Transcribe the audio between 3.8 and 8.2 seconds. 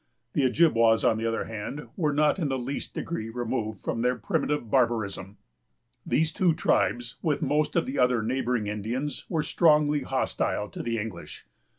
from their primitive barbarism. These two tribes, with most of the